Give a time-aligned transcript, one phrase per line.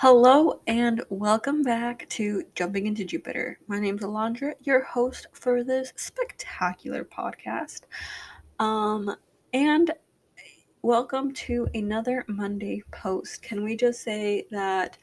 [0.00, 3.58] Hello and welcome back to Jumping into Jupiter.
[3.66, 7.80] My name's Alondra, your host for this spectacular podcast.
[8.60, 9.16] Um,
[9.52, 9.90] and
[10.82, 13.42] welcome to another Monday post.
[13.42, 14.96] Can we just say that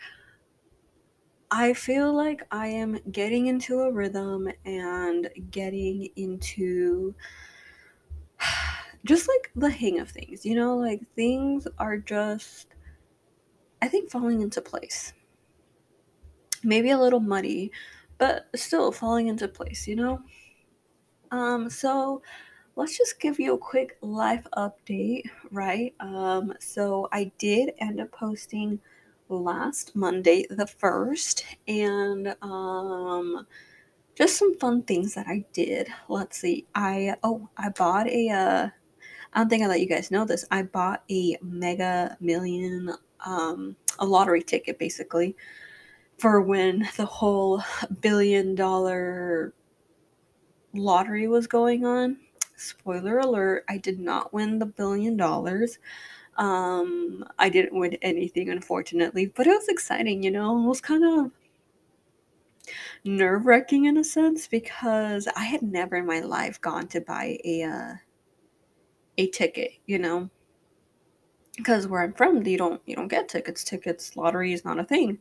[1.51, 7.13] I feel like I am getting into a rhythm and getting into
[9.03, 12.74] just like the hang of things, you know, like things are just
[13.85, 15.13] I think falling into place.
[16.63, 17.71] Maybe a little muddy,
[18.17, 20.23] but still falling into place, you know?
[21.29, 22.23] Um, so
[22.75, 25.93] let's just give you a quick life update, right?
[25.99, 28.79] Um, so I did end up posting
[29.29, 33.45] last Monday the 1st, and um
[34.15, 35.89] just some fun things that I did.
[36.09, 36.65] Let's see.
[36.73, 38.69] I oh, I bought a uh
[39.33, 40.45] I don't think I let you guys know this.
[40.49, 45.35] I bought a mega million um a lottery ticket basically
[46.17, 47.61] for when the whole
[48.01, 49.53] billion dollar
[50.73, 52.17] lottery was going on.
[52.57, 55.77] Spoiler alert, I did not win the billion dollars.
[56.37, 60.57] Um, I didn't win anything, unfortunately, but it was exciting, you know?
[60.57, 61.31] It was kind of
[63.03, 67.39] nerve wracking in a sense because I had never in my life gone to buy
[67.45, 67.93] a, uh,
[69.17, 70.29] a ticket, you know?
[71.57, 73.63] Because where I'm from, you don't you don't get tickets.
[73.63, 75.19] Tickets lottery is not a thing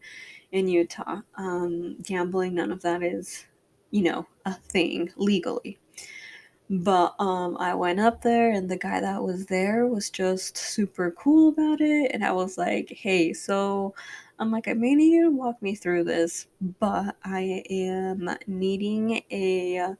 [0.52, 1.20] in Utah.
[1.36, 3.44] Um, gambling, none of that is,
[3.90, 5.78] you know, a thing legally.
[6.70, 11.10] But um, I went up there, and the guy that was there was just super
[11.12, 12.10] cool about it.
[12.12, 13.94] And I was like, hey, so
[14.38, 16.46] I'm like, I may need you to walk me through this,
[16.80, 19.94] but I am needing a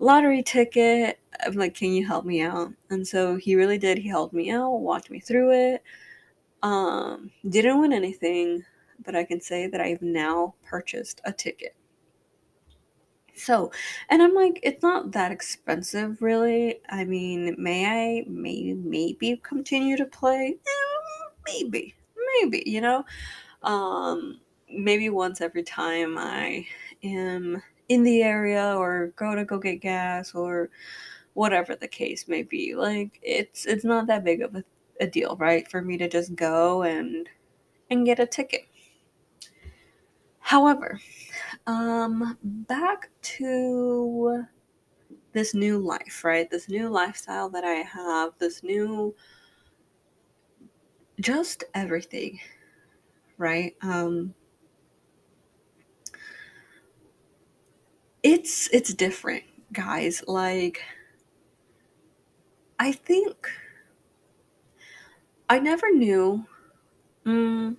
[0.00, 1.20] lottery ticket.
[1.44, 2.72] I'm like, can you help me out?
[2.90, 3.98] And so he really did.
[3.98, 5.82] He helped me out, walked me through it.
[6.62, 8.64] Um, didn't win anything,
[9.04, 11.74] but I can say that I've now purchased a ticket.
[13.34, 13.72] So,
[14.10, 16.80] and I'm like, it's not that expensive, really.
[16.90, 20.56] I mean, may I maybe maybe continue to play?
[20.66, 21.94] Eh, maybe,
[22.42, 23.04] maybe, you know,
[23.62, 26.66] um, maybe once every time I
[27.02, 30.70] am in the area or go to go get gas or
[31.34, 32.74] whatever the case may be.
[32.74, 34.64] Like, it's it's not that big of a,
[35.00, 35.68] a deal, right?
[35.68, 37.28] For me to just go and
[37.90, 38.62] and get a ticket.
[40.38, 41.00] However,
[41.66, 44.44] um, back to
[45.32, 46.48] this new life, right?
[46.48, 49.14] This new lifestyle that I have, this new
[51.20, 52.38] just everything,
[53.36, 53.74] right?
[53.82, 54.32] Um
[58.32, 60.22] it's it's different, guys.
[60.26, 60.82] Like
[62.78, 63.48] I think
[65.48, 66.46] I never knew
[67.26, 67.76] mm,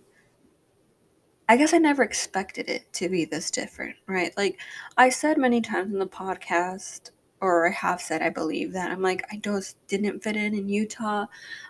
[1.47, 4.35] I guess I never expected it to be this different, right?
[4.37, 4.59] Like
[4.97, 7.11] I said many times in the podcast,
[7.41, 10.69] or I have said, I believe that I'm like, I just didn't fit in in
[10.69, 11.25] Utah.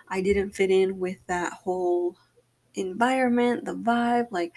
[0.08, 2.16] I didn't fit in with that whole
[2.74, 4.52] environment, the vibe, like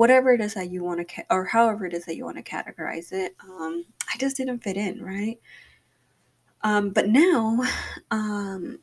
[0.00, 2.38] whatever it is that you want to, ca- or however it is that you want
[2.38, 3.36] to categorize it.
[3.44, 5.38] Um, I just didn't fit in, right?
[6.62, 7.62] Um, but now,
[8.10, 8.78] um,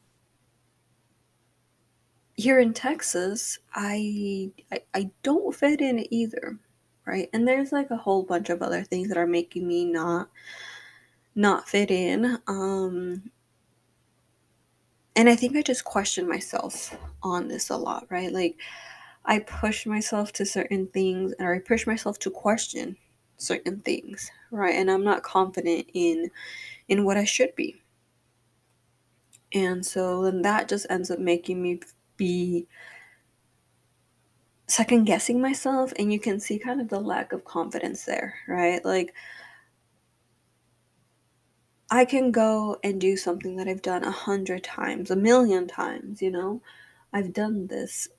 [2.36, 6.60] here in Texas, I, I I don't fit in either,
[7.04, 7.32] right?
[7.34, 10.30] And there's like a whole bunch of other things that are making me not
[11.34, 12.38] not fit in.
[12.46, 13.32] Um
[15.16, 18.32] and I think I just question myself on this a lot, right?
[18.32, 18.58] Like
[19.28, 22.96] I push myself to certain things and I push myself to question
[23.38, 24.74] certain things, right?
[24.76, 26.32] And I'm not confident in
[26.88, 27.82] in what I should be.
[29.54, 31.82] And so then that just ends up making me
[32.16, 32.68] be
[34.68, 38.84] second guessing myself and you can see kind of the lack of confidence there, right?
[38.84, 39.14] Like
[41.90, 46.22] I can go and do something that I've done a hundred times, a million times,
[46.22, 46.62] you know?
[47.14, 48.10] I've done this,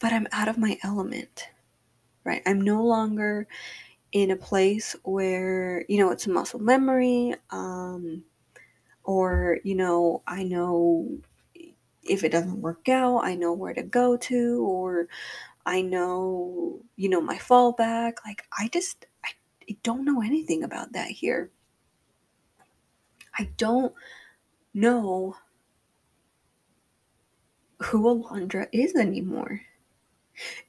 [0.00, 1.48] but I'm out of my element,
[2.24, 2.42] right?
[2.46, 3.46] I'm no longer
[4.12, 8.24] in a place where, you know, it's a muscle memory, um,
[9.04, 11.18] or, you know, I know
[12.02, 15.08] if it doesn't work out, I know where to go to, or
[15.66, 18.14] I know, you know, my fallback.
[18.24, 19.30] Like, I just, I,
[19.70, 21.50] I don't know anything about that here.
[23.38, 23.94] I don't
[24.74, 25.36] know
[27.80, 29.60] who Alondra is anymore.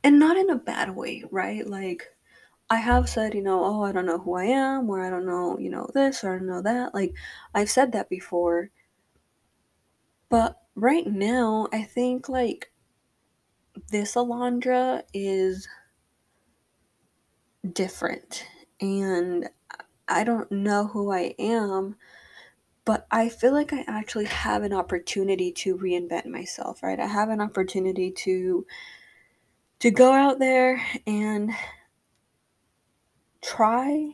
[0.03, 1.65] And not in a bad way, right?
[1.67, 2.03] Like,
[2.69, 5.25] I have said, you know, oh, I don't know who I am, or I don't
[5.25, 6.93] know, you know, this, or I don't know that.
[6.93, 7.13] Like,
[7.53, 8.69] I've said that before.
[10.29, 12.71] But right now, I think, like,
[13.91, 15.67] this Alondra is
[17.73, 18.45] different
[18.81, 19.49] and
[20.07, 21.95] I don't know who I am,
[22.85, 26.99] but I feel like I actually have an opportunity to reinvent myself, right?
[26.99, 28.65] I have an opportunity to
[29.79, 31.51] to go out there and
[33.41, 34.13] try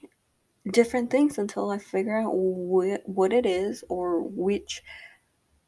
[0.72, 4.84] different things until I figure out what what it is or which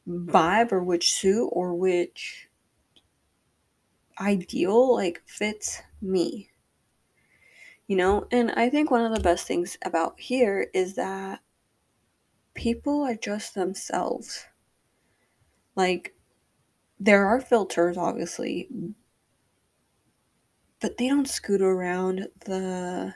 [0.07, 2.47] vibe or which suit or which
[4.19, 6.49] ideal like fits me.
[7.87, 11.39] You know, and I think one of the best things about here is that
[12.53, 14.45] people are just themselves.
[15.75, 16.15] Like
[16.99, 18.67] there are filters obviously,
[20.79, 23.13] but they don't scoot around the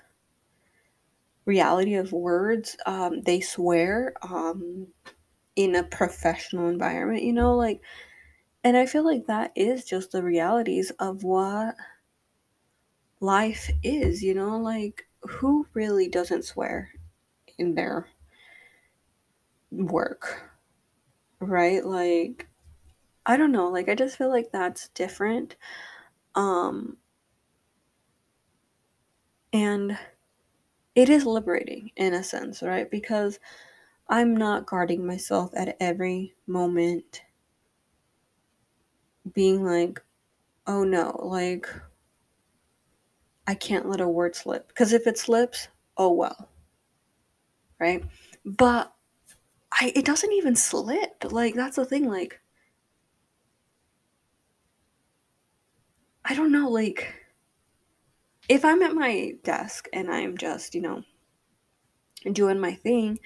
[1.46, 2.78] reality of words.
[2.86, 4.88] Um, they swear um,
[5.56, 7.82] in a professional environment, you know, like,
[8.64, 11.76] and I feel like that is just the realities of what
[13.20, 16.90] life is, you know, like, who really doesn't swear
[17.58, 18.08] in their
[19.72, 20.52] work,
[21.40, 21.86] right?
[21.86, 22.48] Like,
[23.26, 25.56] I don't know, like, I just feel like that's different.
[26.36, 26.98] Um,
[29.54, 29.98] and
[30.96, 32.90] it is liberating in a sense, right?
[32.90, 33.40] Because
[34.10, 37.24] I'm not guarding myself at every moment,
[39.34, 40.02] being like,
[40.68, 41.68] oh no, like,
[43.48, 44.68] I can't let a word slip.
[44.68, 45.68] Because if it slips,
[45.98, 46.50] oh well,
[47.80, 48.04] right?
[48.46, 48.94] But
[49.72, 51.32] I, it doesn't even slip.
[51.32, 52.08] Like, that's the thing.
[52.10, 52.40] Like,
[56.26, 57.14] I don't know, like,
[58.52, 61.04] if I'm at my desk and I'm just, you know,
[62.34, 63.18] doing my thing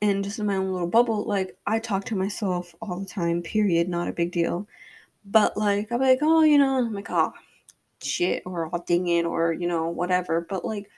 [0.00, 3.42] and just in my own little bubble, like, I talk to myself all the time,
[3.42, 4.68] period, not a big deal.
[5.24, 7.32] But, like, I'm like, oh, you know, I'm like, oh,
[8.00, 10.46] shit, or I'll ding it, or, you know, whatever.
[10.48, 10.88] But, like,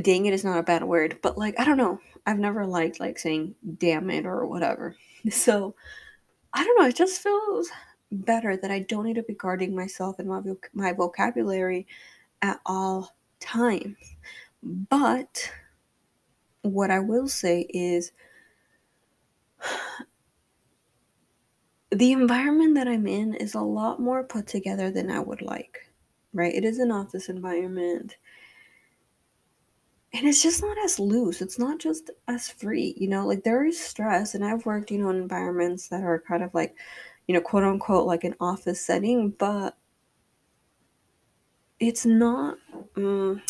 [0.00, 1.98] dang it is not a bad word, but, like, I don't know.
[2.26, 4.94] I've never liked, like, saying damn it or whatever.
[5.32, 5.74] So,
[6.54, 7.68] I don't know, it just feels
[8.10, 11.86] better that I don't need to be guarding myself and my, voc- my vocabulary
[12.42, 13.96] at all times.
[14.62, 15.50] But
[16.62, 18.12] what I will say is
[21.90, 25.88] the environment that I'm in is a lot more put together than I would like,
[26.32, 26.54] right?
[26.54, 28.16] It is an office environment.
[30.12, 31.40] And it's just not as loose.
[31.42, 33.26] It's not just as free, you know?
[33.26, 36.52] Like there is stress, and I've worked, you know, in environments that are kind of
[36.54, 36.74] like,
[37.28, 39.76] you know, quote unquote, like an office setting, but
[41.78, 42.56] it's not.
[42.96, 43.42] Um,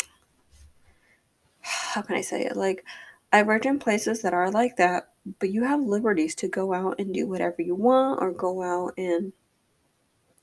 [1.61, 2.57] how can I say it?
[2.57, 2.85] Like,
[3.31, 6.99] I worked in places that are like that, but you have liberties to go out
[6.99, 9.31] and do whatever you want, or go out and,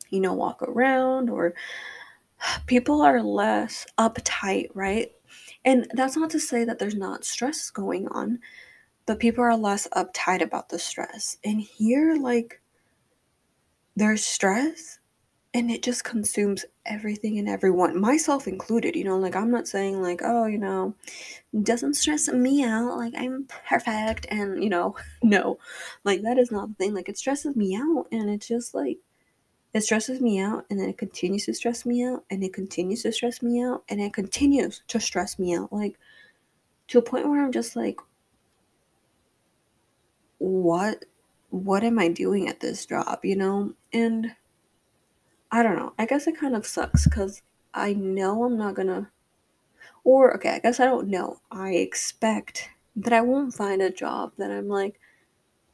[0.09, 1.55] you know, walk around, or
[2.67, 5.13] people are less uptight, right?
[5.65, 8.39] And that's not to say that there's not stress going on,
[9.05, 11.37] but people are less uptight about the stress.
[11.45, 12.63] And here, like,
[13.97, 14.99] there's stress
[15.55, 18.95] and it just consumes everything and everyone, myself included.
[18.95, 20.95] You know, like, I'm not saying, like, oh, you know,
[21.63, 22.99] doesn't stress me out.
[22.99, 24.27] Like, I'm perfect.
[24.29, 25.59] And, you know, no,
[26.05, 26.95] like, that is not the thing.
[26.95, 28.07] Like, it stresses me out.
[28.13, 28.99] And it's just like,
[29.73, 33.03] it stresses me out and then it continues to stress me out and it continues
[33.03, 35.73] to stress me out and it continues to stress me out.
[35.73, 35.99] Like,
[36.89, 37.99] to a point where I'm just like,
[40.39, 41.05] what
[41.51, 43.75] what am I doing at this job, you know?
[43.93, 44.35] And
[45.51, 45.93] I don't know.
[45.99, 49.11] I guess it kind of sucks because I know I'm not gonna,
[50.05, 51.41] or okay, I guess I don't know.
[51.51, 54.99] I expect that I won't find a job that I'm like,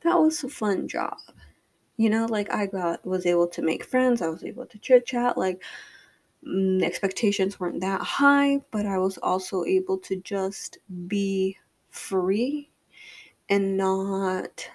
[0.03, 1.19] that was a fun job.
[1.97, 5.07] You know, like I got, was able to make friends, I was able to chit
[5.07, 5.63] chat, like,
[6.47, 11.57] mm, expectations weren't that high, but I was also able to just be
[11.91, 12.71] free
[13.49, 14.69] and not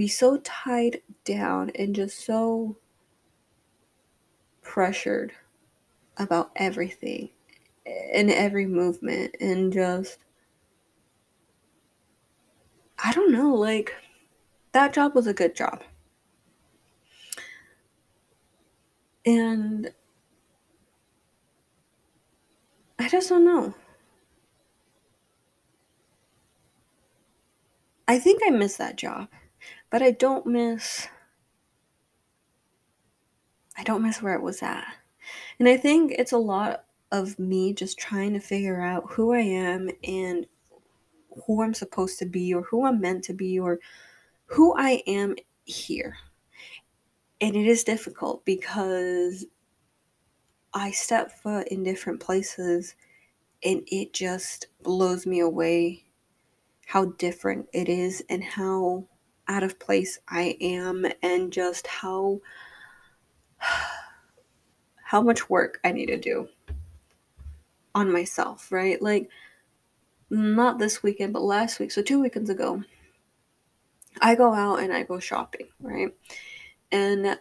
[0.00, 2.74] be so tied down and just so
[4.62, 5.30] pressured
[6.16, 7.28] about everything
[7.84, 10.16] and every movement and just
[13.04, 13.92] I don't know, like
[14.72, 15.82] that job was a good job.
[19.26, 19.92] And
[22.98, 23.74] I just don't know.
[28.08, 29.28] I think I miss that job,
[29.90, 31.08] but I don't miss
[33.76, 34.86] I don't miss where it was at.
[35.58, 39.40] And I think it's a lot of me just trying to figure out who I
[39.40, 40.46] am and
[41.46, 43.78] who I'm supposed to be or who I'm meant to be or
[44.46, 46.16] who I am here.
[47.40, 49.46] And it is difficult because
[50.74, 52.94] I step foot in different places
[53.64, 56.04] and it just blows me away
[56.86, 59.06] how different it is and how
[59.50, 62.40] out of place I am and just how
[65.02, 66.48] how much work I need to do
[67.94, 69.02] on myself, right?
[69.02, 69.28] Like
[70.30, 72.84] not this weekend, but last week, so two weekends ago,
[74.20, 76.14] I go out and I go shopping, right?
[76.92, 77.36] And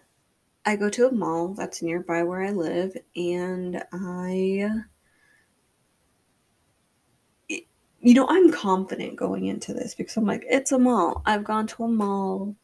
[0.65, 4.69] I go to a mall that's nearby where I live and I
[8.01, 11.21] you know, I'm confident going into this because I'm like, it's a mall.
[11.25, 12.55] I've gone to a mall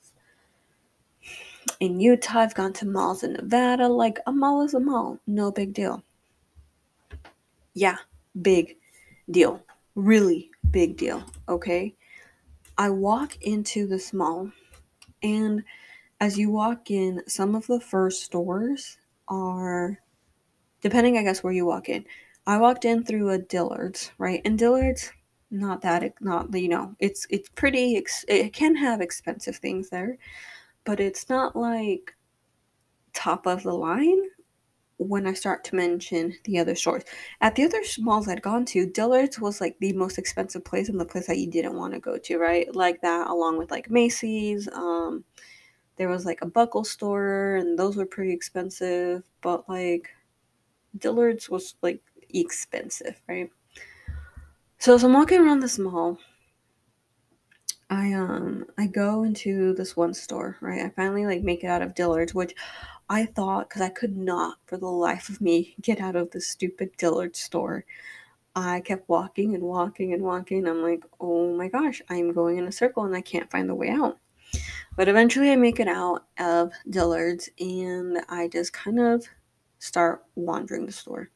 [1.79, 3.87] in Utah, I've gone to malls in Nevada.
[3.87, 5.19] Like, a mall is a mall.
[5.27, 6.03] No big deal.
[7.73, 7.97] Yeah,
[8.41, 8.77] big
[9.29, 9.61] deal.
[9.95, 11.23] Really big deal.
[11.49, 11.95] Okay.
[12.77, 14.51] I walk into this mall,
[15.23, 15.63] and
[16.19, 19.99] as you walk in, some of the first stores are,
[20.81, 22.05] depending, I guess, where you walk in.
[22.47, 24.41] I walked in through a Dillard's, right?
[24.45, 25.11] And Dillard's,
[25.51, 30.17] not that, not, you know, it's, it's pretty, it can have expensive things there,
[30.83, 32.15] but it's not like
[33.13, 34.19] top of the line
[34.97, 37.03] when I start to mention the other stores.
[37.41, 40.99] At the other malls I'd gone to, Dillard's was like the most expensive place and
[40.99, 42.73] the place that you didn't want to go to, right?
[42.73, 44.69] Like that, along with like Macy's.
[44.71, 45.23] Um,
[45.97, 50.09] there was like a buckle store, and those were pretty expensive, but like
[50.97, 53.49] Dillard's was like expensive, right?
[54.77, 56.19] So as I'm walking around this mall,
[57.89, 60.81] I um I go into this one store, right?
[60.81, 62.55] I finally like make it out of Dillard's, which
[63.09, 66.41] I thought because I could not for the life of me get out of the
[66.41, 67.85] stupid Dillard's store.
[68.55, 70.67] I kept walking and walking and walking.
[70.67, 73.75] I'm like, oh my gosh, I'm going in a circle and I can't find the
[73.75, 74.17] way out.
[74.95, 79.27] But eventually I make it out of Dillard's and I just kind of
[79.79, 81.29] start wandering the store.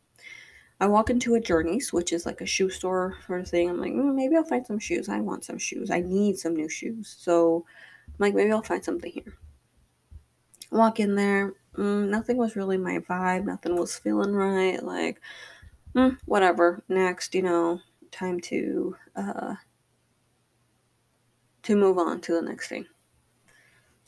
[0.80, 3.70] I walk into a Journeys, which is like a shoe store sort of thing.
[3.70, 5.10] I'm like, mm, maybe I'll find some shoes.
[5.10, 5.92] I want some shoes.
[5.92, 7.16] I need some new shoes.
[7.20, 7.66] So
[8.08, 9.38] I'm like, maybe I'll find something here.
[10.72, 11.54] Walk in there.
[11.76, 13.46] Mm, nothing was really my vibe.
[13.46, 14.82] Nothing was feeling right.
[14.82, 15.20] Like,
[15.94, 16.82] mm, whatever.
[16.88, 17.82] Next, you know,
[18.12, 19.56] time to uh,
[21.64, 22.86] to move on to the next thing.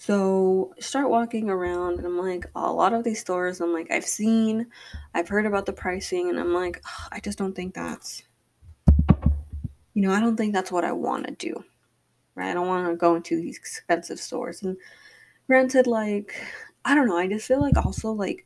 [0.01, 4.03] So start walking around, and I'm like, a lot of these stores, I'm like, I've
[4.03, 4.65] seen,
[5.13, 6.81] I've heard about the pricing, and I'm like,
[7.11, 8.23] I just don't think that's,
[9.93, 11.63] you know, I don't think that's what I want to do,
[12.33, 12.49] right?
[12.49, 14.63] I don't want to go into these expensive stores.
[14.63, 14.75] And
[15.45, 16.33] granted, like,
[16.83, 18.43] I don't know, I just feel like also like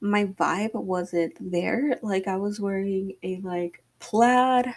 [0.00, 1.98] my vibe wasn't there.
[2.02, 4.72] Like I was wearing a like plaid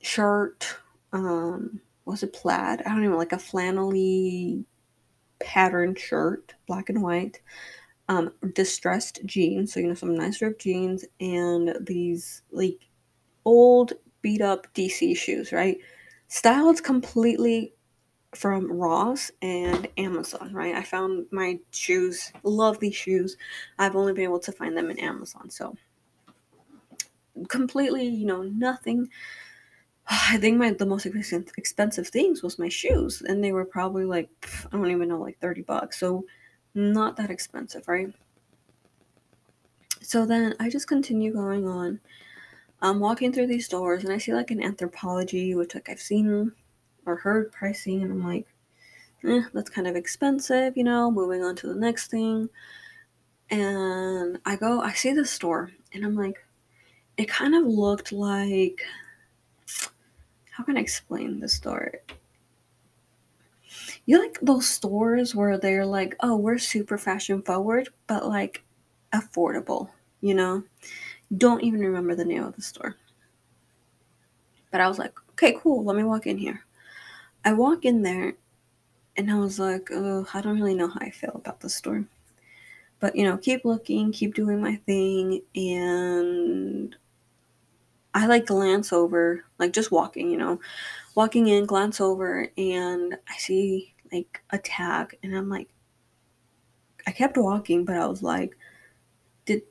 [0.00, 0.78] shirt,
[1.12, 2.82] um, was it plaid?
[2.82, 4.64] I don't even like a flannelly
[5.40, 7.40] patterned shirt, black and white,
[8.08, 12.78] um, distressed jeans, so you know some nice ripped jeans, and these like
[13.44, 15.78] old beat up DC shoes, right?
[16.28, 17.74] Styled completely
[18.34, 20.74] from Ross and Amazon, right?
[20.74, 23.36] I found my shoes, love these shoes.
[23.78, 25.76] I've only been able to find them in Amazon, so
[27.48, 29.08] completely, you know, nothing
[30.32, 34.28] I think my the most expensive things was my shoes, and they were probably like
[34.72, 36.00] I don't even know, like thirty bucks.
[36.00, 36.24] So
[36.74, 38.12] not that expensive, right?
[40.02, 42.00] So then I just continue going on.
[42.82, 46.52] I'm walking through these stores, and I see like an Anthropologie, which like I've seen
[47.06, 48.46] or heard pricing, and I'm like,
[49.24, 51.10] eh, that's kind of expensive, you know.
[51.10, 52.48] Moving on to the next thing,
[53.50, 56.36] and I go, I see the store, and I'm like,
[57.16, 58.82] it kind of looked like
[60.60, 61.94] how can I explain the store?
[64.04, 68.62] You like those stores where they're like, oh, we're super fashion forward, but like
[69.14, 69.88] affordable,
[70.20, 70.62] you know?
[71.34, 72.96] Don't even remember the name of the store.
[74.70, 76.62] But I was like, okay, cool, let me walk in here.
[77.42, 78.34] I walk in there
[79.16, 82.04] and I was like, oh, I don't really know how I feel about the store.
[82.98, 86.94] But, you know, keep looking, keep doing my thing, and
[88.14, 90.60] I like glance over, like just walking, you know,
[91.14, 95.68] walking in, glance over, and I see like a tag, and I'm like,
[97.06, 98.56] I kept walking, but I was like,
[99.44, 99.62] did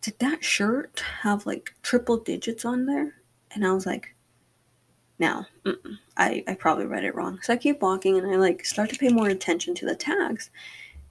[0.00, 3.14] did that shirt have like triple digits on there?
[3.50, 4.14] And I was like,
[5.18, 5.44] no,
[6.16, 7.40] I I probably read it wrong.
[7.42, 10.50] So I keep walking, and I like start to pay more attention to the tags,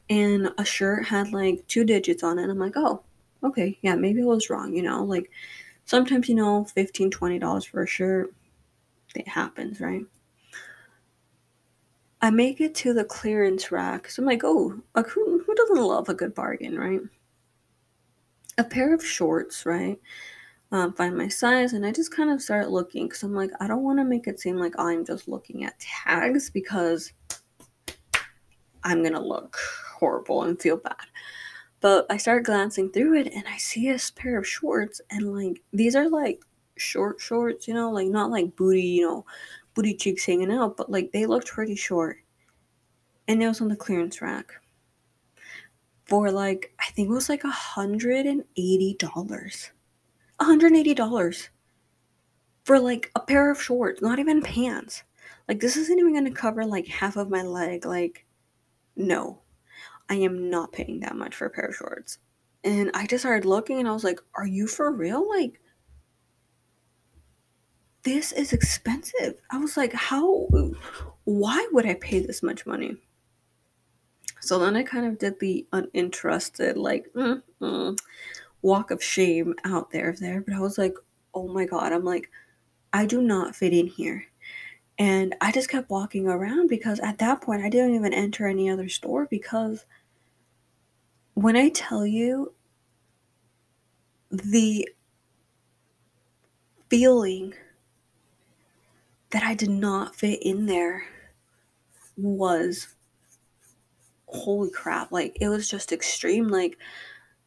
[0.10, 2.44] and a shirt had like two digits on it.
[2.44, 3.04] and I'm like, oh,
[3.44, 5.30] okay, yeah, maybe I was wrong, you know, like
[5.88, 8.32] sometimes you know 15 20 dollars for a shirt
[9.16, 10.04] it happens right
[12.22, 16.08] i make it to the clearance rack so i'm like oh who, who doesn't love
[16.08, 17.02] a good bargain right
[18.58, 20.00] a pair of shorts, right?
[20.72, 23.68] Um, find my size, and I just kind of start looking because I'm like, I
[23.68, 27.14] don't want to make it seem like I'm just looking at tags because
[28.84, 29.58] I'm gonna look
[29.98, 30.96] horrible and feel bad.
[31.80, 35.62] But I start glancing through it and I see a pair of shorts, and like
[35.74, 36.42] these are like
[36.78, 39.26] short shorts, you know, like not like booty, you know,
[39.74, 42.18] booty cheeks hanging out, but like they looked pretty short.
[43.28, 44.54] And it was on the clearance rack
[46.06, 48.46] for like, I think it was like a $180.
[50.40, 51.50] $180
[52.64, 55.04] for like a pair of shorts, not even pants.
[55.48, 57.86] Like, this isn't even gonna cover like half of my leg.
[57.86, 58.26] Like,
[58.96, 59.40] no,
[60.10, 62.20] I am not paying that much for a pair of shorts.
[62.64, 65.28] And I just started looking and I was like, are you for real?
[65.28, 65.60] Like,
[68.04, 69.36] this is expensive.
[69.52, 70.48] I was like, how,
[71.26, 72.98] why would I pay this much money?
[74.40, 78.00] So then I kind of did the uninterested, like, mm, mm,
[78.62, 80.42] walk of shame out there, there.
[80.42, 80.96] But I was like,
[81.34, 82.30] oh my God, I'm like,
[82.94, 84.26] I do not fit in here.
[84.98, 88.70] And I just kept walking around because at that point I didn't even enter any
[88.70, 89.86] other store because
[91.38, 92.52] when I tell you
[94.32, 94.90] the
[96.90, 97.54] feeling
[99.30, 101.04] that I did not fit in there
[102.18, 102.88] was
[104.26, 105.12] holy crap.
[105.12, 106.48] Like it was just extreme.
[106.48, 106.76] Like,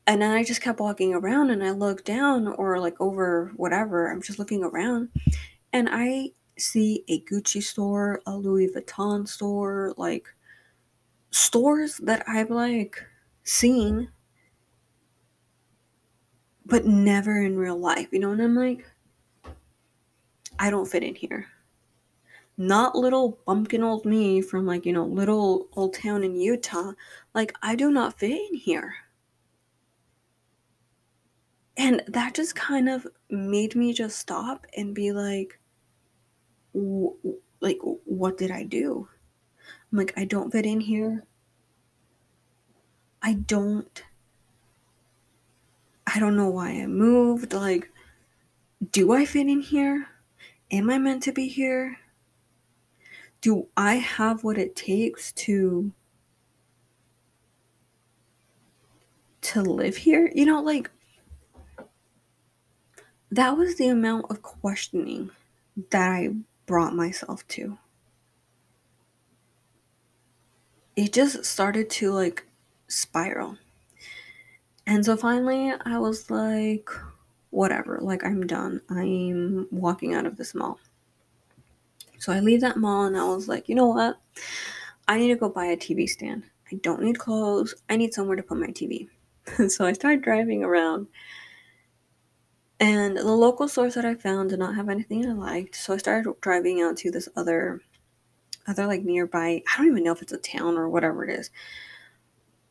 [0.07, 4.09] and then I just kept walking around and I looked down or like over whatever.
[4.09, 5.09] I'm just looking around
[5.73, 10.29] and I see a Gucci store, a Louis Vuitton store, like
[11.33, 13.05] stores that I've like
[13.43, 14.11] seen
[16.71, 18.31] but never in real life, you know?
[18.31, 18.87] And I'm like,
[20.59, 21.47] I don't fit in here.
[22.57, 26.93] Not little bumpkin old me from like, you know, little old town in Utah.
[27.35, 28.95] Like, I do not fit in here.
[31.77, 35.59] And that just kind of made me just stop and be like,
[37.61, 39.09] like, what did I do?
[39.91, 41.25] I'm like, I don't fit in here.
[43.23, 44.03] I don't.
[46.07, 47.53] I don't know why I moved.
[47.53, 47.91] Like,
[48.93, 50.09] do I fit in here?
[50.71, 51.99] Am I meant to be here?
[53.41, 55.93] Do I have what it takes to
[59.43, 60.31] to live here?
[60.35, 60.91] You know, like
[63.31, 65.31] that was the amount of questioning
[65.91, 66.35] that I
[66.67, 67.79] brought myself to.
[70.97, 72.45] It just started to like
[72.91, 73.57] spiral.
[74.87, 76.89] And so finally, I was like,
[77.51, 78.81] whatever, like, I'm done.
[78.91, 80.79] I'm walking out of this mall.
[82.19, 84.21] So I leave that mall and I was like, you know what?
[85.09, 86.45] I need to go buy a TV stand.
[86.71, 87.75] I don't need clothes.
[87.89, 89.09] I need somewhere to put my TV.
[89.69, 91.09] so I started driving around.
[92.79, 95.75] And the local stores that I found did not have anything I liked.
[95.77, 97.81] So I started driving out to this other
[98.67, 101.51] other like nearby, I don't even know if it's a town or whatever it is.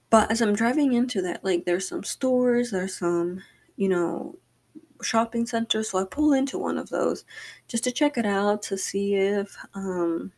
[0.09, 3.43] But as I'm driving into that, like there's some stores, there's some,
[3.75, 4.35] you know,
[5.03, 5.91] shopping centers.
[5.91, 7.25] So I pull into one of those
[7.67, 10.31] just to check it out to see if, um,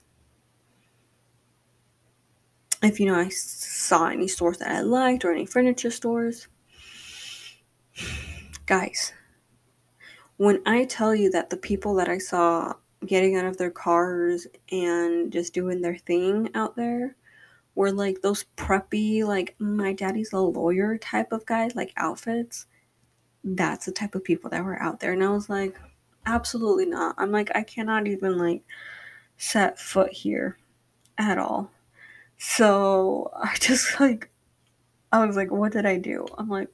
[2.83, 6.47] if you know, I saw any stores that I liked or any furniture stores.
[8.65, 9.13] Guys,
[10.37, 12.73] when I tell you that the people that I saw
[13.05, 17.15] getting out of their cars and just doing their thing out there
[17.75, 22.67] were like those preppy, like my daddy's a lawyer type of guys, like outfits.
[23.43, 25.13] That's the type of people that were out there.
[25.13, 25.77] And I was like,
[26.25, 27.15] absolutely not.
[27.17, 28.63] I'm like, I cannot even like
[29.37, 30.57] set foot here
[31.17, 31.71] at all.
[32.37, 34.29] So I just like,
[35.11, 36.25] I was like, what did I do?
[36.37, 36.69] I'm like,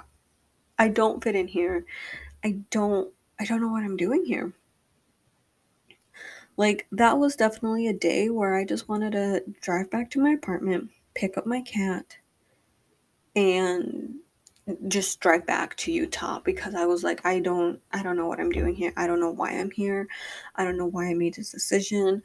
[0.78, 1.86] I don't fit in here.
[2.44, 4.54] I don't, I don't know what I'm doing here.
[6.58, 10.32] Like, that was definitely a day where I just wanted to drive back to my
[10.32, 12.18] apartment, pick up my cat,
[13.36, 14.16] and
[14.88, 18.40] just drive back to Utah because I was like, I don't, I don't know what
[18.40, 18.92] I'm doing here.
[18.98, 20.08] I don't know why I'm here.
[20.56, 22.22] I don't know why I made this decision.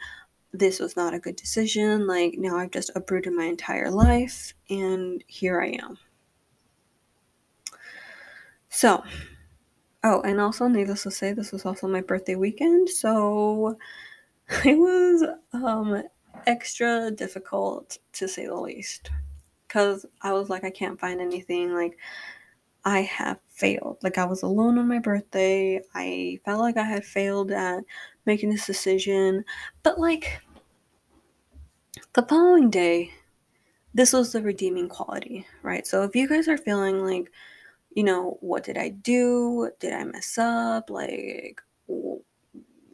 [0.52, 2.06] This was not a good decision.
[2.06, 5.98] Like, now I've just uprooted my entire life, and here I am.
[8.70, 9.04] So,
[10.02, 12.88] oh, and also, needless to say, this was also my birthday weekend.
[12.88, 13.76] So,
[14.64, 16.02] it was um
[16.46, 19.10] extra difficult to say the least
[19.66, 21.72] because I was like, I can't find anything.
[21.72, 21.96] Like,
[22.84, 23.98] I have failed.
[24.02, 25.80] Like, I was alone on my birthday.
[25.94, 27.82] I felt like I had failed at
[28.26, 29.44] making this decision.
[29.82, 30.42] But, like,
[32.12, 33.12] the following day,
[33.94, 35.86] this was the redeeming quality, right?
[35.86, 37.30] So, if you guys are feeling like
[37.94, 39.70] you know, what did I do?
[39.80, 40.90] Did I mess up?
[40.90, 41.60] Like,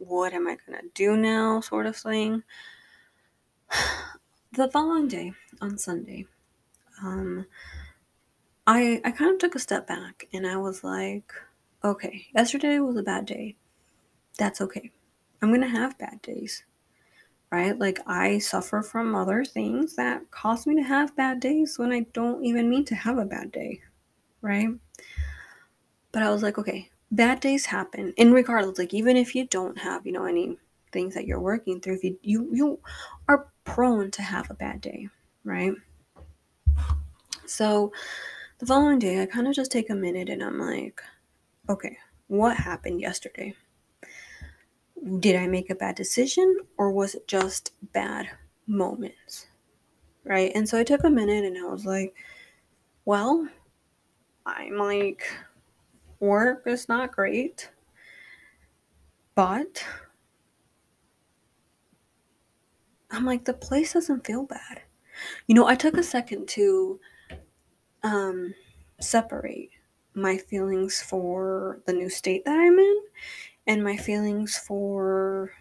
[0.09, 1.61] what am I gonna do now?
[1.61, 2.43] Sort of thing.
[4.51, 6.25] The following day, on Sunday,
[7.03, 7.45] um,
[8.65, 11.31] I I kind of took a step back and I was like,
[11.83, 13.57] okay, yesterday was a bad day.
[14.39, 14.89] That's okay.
[15.39, 16.63] I'm gonna have bad days.
[17.51, 17.77] Right?
[17.77, 22.07] Like I suffer from other things that cause me to have bad days when I
[22.13, 23.81] don't even mean to have a bad day.
[24.41, 24.69] Right?
[26.11, 28.13] But I was like, okay, bad days happen.
[28.17, 30.57] And regardless, like even if you don't have, you know, any
[30.91, 32.79] things that you're working through, if you you you
[33.27, 35.09] are prone to have a bad day,
[35.43, 35.73] right?
[37.45, 37.91] So
[38.59, 41.01] the following day I kind of just take a minute and I'm like,
[41.67, 43.55] okay, what happened yesterday?
[45.19, 48.29] Did I make a bad decision or was it just bad
[48.67, 49.47] moments?
[50.25, 50.51] Right?
[50.53, 52.13] And so I took a minute and I was like,
[53.05, 53.47] well,
[54.45, 55.23] I'm like
[56.19, 57.69] work is not great.
[59.35, 59.85] But
[63.11, 64.81] I'm like, the place doesn't feel bad.
[65.47, 66.99] You know, I took a second to
[68.03, 68.53] um,
[68.99, 69.69] separate
[70.13, 73.01] my feelings for the new state that I'm in
[73.67, 75.51] and my feelings for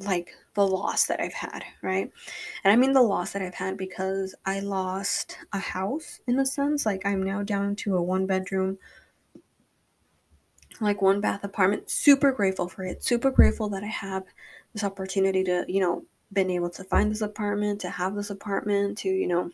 [0.00, 2.10] like the loss that I've had, right?
[2.64, 6.46] And I mean the loss that I've had because I lost a house in a
[6.46, 6.86] sense.
[6.86, 8.78] Like I'm now down to a one bedroom,
[10.80, 11.90] like one bath apartment.
[11.90, 13.04] Super grateful for it.
[13.04, 14.24] Super grateful that I have
[14.72, 18.98] this opportunity to, you know, been able to find this apartment, to have this apartment,
[18.98, 19.50] to, you know,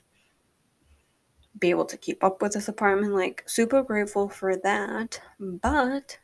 [1.59, 3.15] be able to keep up with this apartment.
[3.15, 5.21] Like, super grateful for that.
[5.41, 6.19] But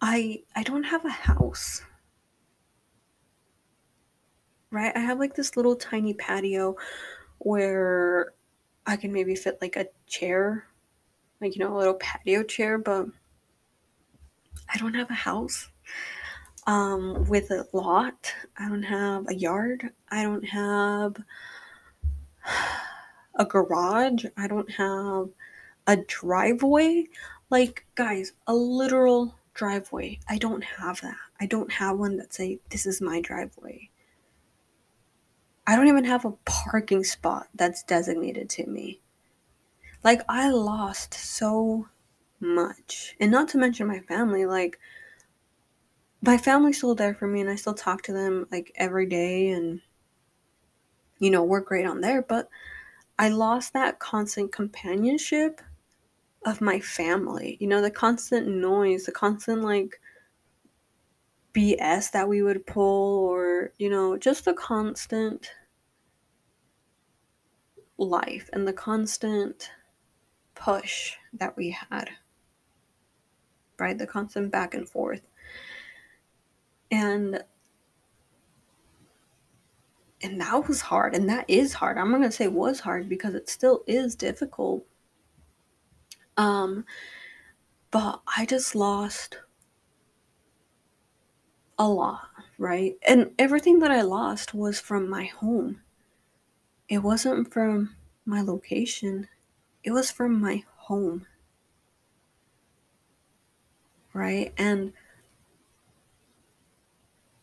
[0.00, 1.82] I I don't have a house.
[4.70, 4.92] Right?
[4.96, 6.76] I have like this little tiny patio
[7.38, 8.34] where
[8.86, 10.66] I can maybe fit like a chair,
[11.40, 13.06] like you know, a little patio chair, but
[14.72, 15.68] I don't have a house
[16.66, 18.32] um, with a lot.
[18.56, 19.90] I don't have a yard.
[20.10, 21.16] I don't have
[23.34, 24.24] a garage.
[24.36, 25.30] I don't have
[25.86, 27.06] a driveway.
[27.50, 30.20] Like, guys, a literal driveway.
[30.28, 31.16] I don't have that.
[31.40, 33.90] I don't have one that say this is my driveway.
[35.66, 39.00] I don't even have a parking spot that's designated to me.
[40.02, 41.88] Like I lost so
[42.40, 43.14] much.
[43.20, 44.78] And not to mention my family, like
[46.22, 49.50] my family's still there for me and I still talk to them like every day
[49.50, 49.80] and
[51.18, 52.48] you know, we're great on there, but
[53.18, 55.60] I lost that constant companionship
[56.44, 57.56] of my family.
[57.60, 60.00] You know, the constant noise, the constant like
[61.54, 65.50] BS that we would pull or, you know, just the constant
[67.98, 69.70] life and the constant
[70.54, 72.10] push that we had.
[73.78, 73.96] Right?
[73.96, 75.22] The constant back and forth.
[76.90, 77.42] And
[80.22, 81.96] and that was hard and that is hard.
[81.96, 84.84] I'm not going to say was hard because it still is difficult.
[86.40, 86.86] Um
[87.90, 89.38] but I just lost
[91.78, 92.96] a lot, right?
[93.06, 95.82] And everything that I lost was from my home.
[96.88, 99.28] It wasn't from my location.
[99.84, 101.26] It was from my home.
[104.14, 104.54] Right?
[104.56, 104.92] And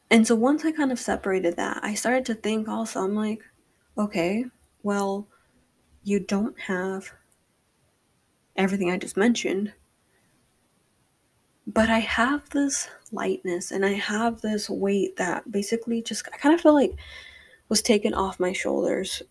[0.09, 3.43] and so once I kind of separated that, I started to think also, I'm like,
[3.97, 4.45] okay,
[4.81, 5.27] well,
[6.03, 7.11] you don't have
[8.57, 9.73] everything I just mentioned,
[11.65, 16.55] but I have this lightness and I have this weight that basically just, I kind
[16.55, 16.93] of feel like
[17.69, 19.21] was taken off my shoulders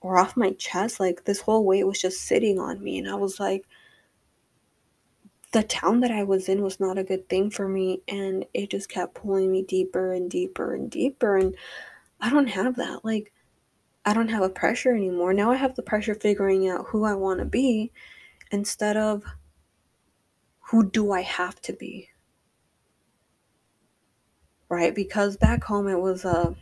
[0.00, 1.00] or off my chest.
[1.00, 2.98] Like this whole weight was just sitting on me.
[2.98, 3.66] And I was like,
[5.54, 8.70] the town that I was in was not a good thing for me and it
[8.70, 11.54] just kept pulling me deeper and deeper and deeper and
[12.20, 13.32] I don't have that like
[14.04, 15.32] I don't have a pressure anymore.
[15.32, 17.92] Now I have the pressure figuring out who I want to be
[18.54, 19.24] instead of
[20.70, 22.08] who do I have to be.
[24.68, 24.94] Right?
[24.94, 26.54] Because back home it was uh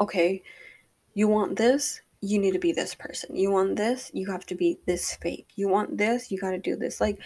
[0.00, 0.42] okay,
[1.12, 3.36] you want this, you need to be this person.
[3.36, 5.48] You want this, you have to be this fake.
[5.56, 7.00] You want this, you got to do this.
[7.00, 7.18] Like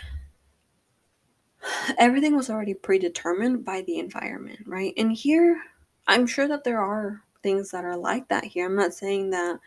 [1.98, 4.92] everything was already predetermined by the environment, right?
[4.96, 5.62] And here,
[6.06, 8.66] I'm sure that there are things that are like that here.
[8.66, 9.60] I'm not saying that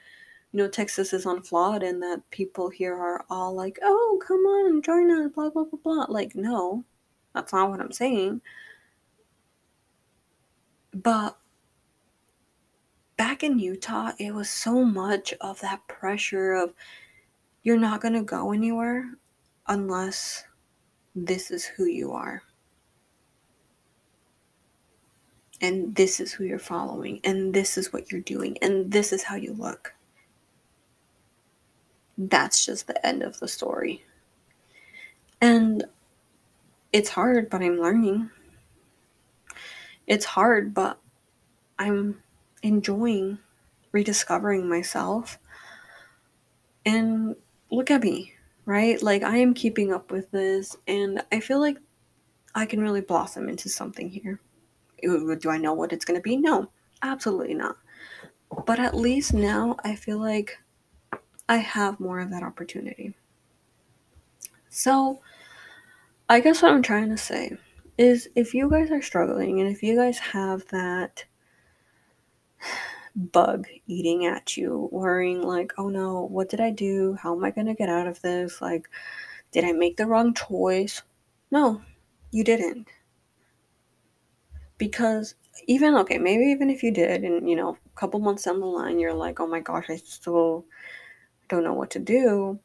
[0.52, 4.82] you know Texas is unflawed and that people here are all like, "Oh, come on,
[4.82, 6.06] join us," blah blah blah blah.
[6.10, 6.86] Like, no,
[7.34, 8.42] that's not what I'm saying.
[10.94, 11.38] But
[13.18, 16.74] back in Utah, it was so much of that pressure of
[17.64, 19.14] you're not going to go anywhere
[19.68, 20.46] unless
[21.16, 22.44] this is who you are.
[25.60, 27.20] And this is who you're following.
[27.24, 28.58] And this is what you're doing.
[28.62, 29.94] And this is how you look.
[32.18, 34.04] That's just the end of the story.
[35.40, 35.86] And
[36.92, 38.32] it's hard, but I'm learning.
[40.08, 41.00] It's hard, but
[41.78, 42.24] I'm
[42.64, 43.38] enjoying
[43.92, 45.38] rediscovering myself.
[46.86, 47.36] And
[47.70, 48.34] look at me,
[48.66, 49.02] right?
[49.02, 51.78] Like I am keeping up with this and I feel like
[52.56, 54.40] I can really blossom into something here.
[55.04, 56.38] Do I know what it's going to be?
[56.38, 56.70] No,
[57.04, 57.76] absolutely not.
[58.66, 60.58] But at least now I feel like
[61.50, 63.14] I have more of that opportunity.
[64.70, 65.22] So,
[66.30, 67.58] I guess what I'm trying to say
[67.98, 71.26] is if you guys are struggling and if you guys have that
[73.16, 77.18] bug eating at you, worrying like, oh no, what did I do?
[77.22, 78.62] How am I going to get out of this?
[78.62, 78.88] Like,
[79.52, 81.02] did I make the wrong choice?
[81.50, 81.82] No,
[82.32, 82.88] you didn't.
[84.78, 85.34] Because
[85.66, 88.66] even, okay, maybe even if you did, and you know, a couple months down the
[88.66, 90.66] line, you're like, oh my gosh, I still
[91.48, 92.60] don't know what to do.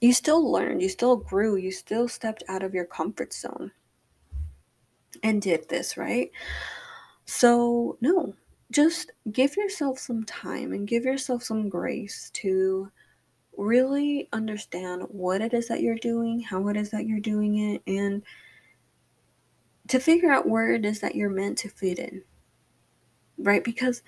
[0.00, 3.72] You still learned, you still grew, you still stepped out of your comfort zone
[5.22, 6.30] and did this, right?
[7.26, 8.34] So, no,
[8.70, 12.90] just give yourself some time and give yourself some grace to
[13.56, 17.82] really understand what it is that you're doing, how it is that you're doing it,
[17.86, 18.22] and
[19.88, 22.22] to figure out where it is that you're meant to fit in.
[23.38, 23.62] Right?
[23.62, 24.02] Because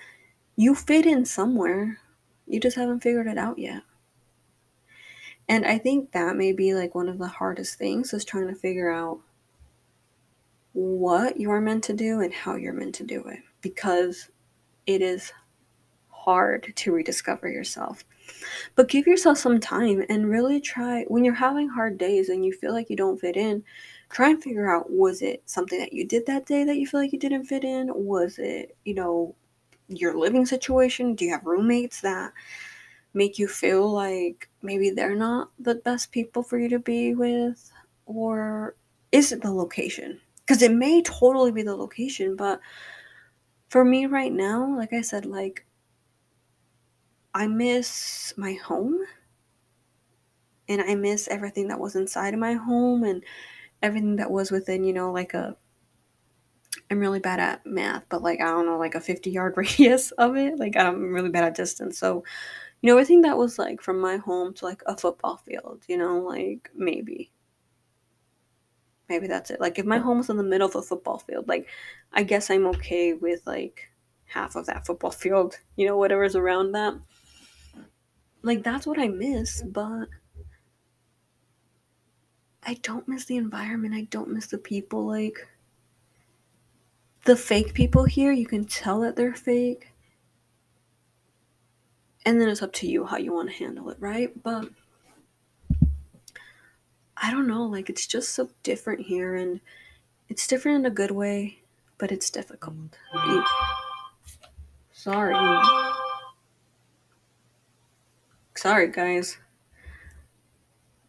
[0.55, 1.99] you fit in somewhere,
[2.47, 3.83] you just haven't figured it out yet.
[5.49, 8.55] And I think that may be like one of the hardest things is trying to
[8.55, 9.19] figure out
[10.73, 14.29] what you are meant to do and how you're meant to do it because
[14.87, 15.31] it is
[16.09, 18.03] hard to rediscover yourself.
[18.75, 22.53] But give yourself some time and really try when you're having hard days and you
[22.53, 23.63] feel like you don't fit in,
[24.09, 27.01] try and figure out was it something that you did that day that you feel
[27.01, 27.91] like you didn't fit in?
[27.93, 29.35] Was it, you know,
[29.89, 31.15] your living situation?
[31.15, 32.31] Do you have roommates that
[33.13, 37.71] make you feel like maybe they're not the best people for you to be with?
[38.05, 38.75] Or
[39.11, 40.19] is it the location?
[40.37, 42.59] Because it may totally be the location, but
[43.69, 45.65] for me right now, like I said, like
[47.33, 48.99] I miss my home
[50.67, 53.23] and I miss everything that was inside of my home and
[53.81, 55.55] everything that was within, you know, like a
[56.89, 60.11] I'm really bad at math, but like I don't know, like a 50 yard radius
[60.11, 60.59] of it.
[60.59, 61.97] Like I'm really bad at distance.
[61.97, 62.23] So,
[62.83, 65.83] you know, I think that was like from my home to like a football field,
[65.87, 67.31] you know, like maybe.
[69.07, 69.61] Maybe that's it.
[69.61, 71.69] Like if my home was in the middle of a football field, like
[72.11, 73.89] I guess I'm okay with like
[74.25, 76.99] half of that football field, you know, whatever's around that.
[78.41, 80.09] Like that's what I miss, but
[82.63, 83.93] I don't miss the environment.
[83.93, 85.07] I don't miss the people.
[85.07, 85.47] Like
[87.23, 89.92] the fake people here, you can tell that they're fake.
[92.25, 94.31] And then it's up to you how you want to handle it, right?
[94.41, 94.69] But
[97.17, 99.59] I don't know, like it's just so different here and
[100.29, 101.59] it's different in a good way,
[101.97, 102.97] but it's difficult.
[104.91, 105.35] Sorry.
[108.55, 109.37] Sorry, guys.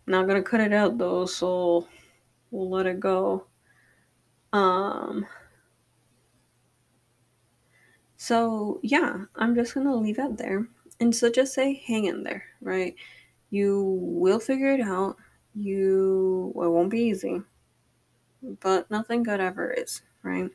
[0.06, 1.86] Not gonna cut it out though, so
[2.50, 3.46] we'll let it go.
[4.52, 5.26] Um.
[8.16, 10.66] So yeah, I'm just gonna leave it there,
[11.00, 12.94] and so just say, hang in there, right?
[13.50, 15.16] You will figure it out.
[15.54, 17.42] You it won't be easy
[18.60, 20.50] but nothing good ever is right?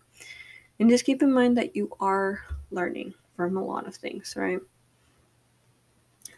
[0.79, 4.59] And just keep in mind that you are learning from a lot of things right?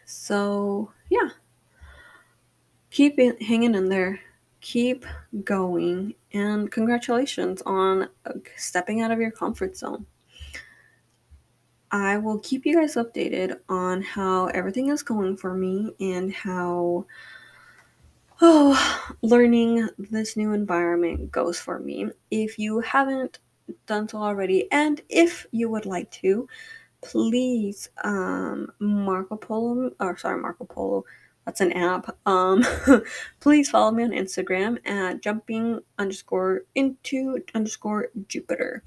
[0.04, 1.28] So yeah.
[2.90, 4.20] Keep it, hanging in there.
[4.60, 5.06] Keep
[5.44, 10.06] going and congratulations on uh, stepping out of your comfort zone
[11.92, 17.04] I will keep you guys updated on how everything is going for me and how
[18.40, 22.08] oh, learning this new environment goes for me.
[22.30, 23.40] If you haven't
[23.86, 26.48] done so already, and if you would like to,
[27.02, 31.04] please, um, Marco Polo, or sorry, Marco Polo,
[31.44, 32.16] that's an app.
[32.26, 32.64] Um,
[33.40, 38.82] please follow me on Instagram at jumping underscore into underscore Jupiter.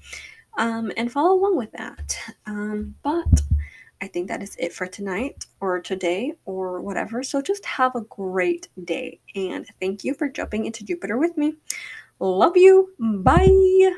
[0.58, 2.16] Um, and follow along with that.
[2.46, 3.42] Um, but
[4.00, 7.22] I think that is it for tonight or today or whatever.
[7.22, 11.56] So just have a great day and thank you for jumping into Jupiter with me.
[12.20, 12.94] Love you.
[12.98, 13.96] Bye.